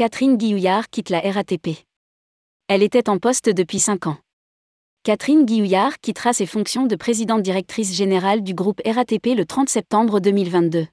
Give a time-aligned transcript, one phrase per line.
[0.00, 1.76] Catherine Guillouillard quitte la RATP.
[2.68, 4.16] Elle était en poste depuis 5 ans.
[5.02, 10.20] Catherine Guillouillard quittera ses fonctions de présidente directrice générale du groupe RATP le 30 septembre
[10.20, 10.86] 2022.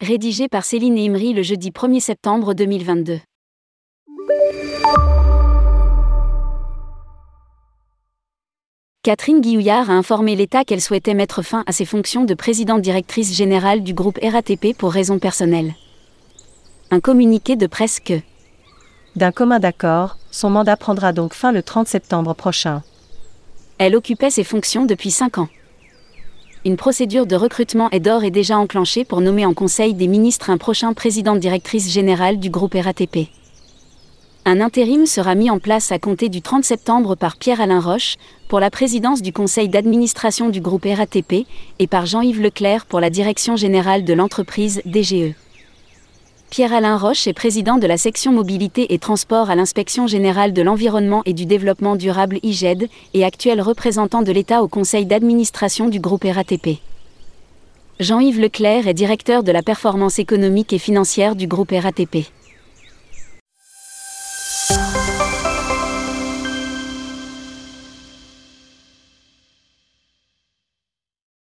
[0.00, 3.20] Rédigé par Céline Imri le jeudi 1er septembre 2022.
[9.04, 13.36] Catherine Guillouillard a informé l'État qu'elle souhaitait mettre fin à ses fonctions de présidente directrice
[13.36, 15.74] générale du groupe RATP pour raisons personnelles.
[16.94, 18.20] Un communiqué de presse que
[19.16, 22.84] D'un commun d'accord, son mandat prendra donc fin le 30 septembre prochain.
[23.78, 25.48] elle occupait ses fonctions depuis 5 ans.
[26.64, 30.50] Une procédure de recrutement est d'ores et déjà enclenchée pour nommer en Conseil des ministres
[30.50, 33.28] un prochain président directrice générale du groupe RATP.
[34.44, 38.14] Un intérim sera mis en place à compter du 30 septembre par Pierre-Alain Roche,
[38.46, 41.44] pour la présidence du conseil d'administration du groupe RATP,
[41.80, 45.34] et par Jean-Yves Leclerc pour la direction générale de l'entreprise DGE.
[46.54, 51.22] Pierre-Alain Roche est président de la section mobilité et transport à l'inspection générale de l'environnement
[51.26, 56.22] et du développement durable IGED, et actuel représentant de l'État au conseil d'administration du groupe
[56.22, 56.78] RATP.
[57.98, 62.30] Jean-Yves Leclerc est directeur de la performance économique et financière du groupe RATP.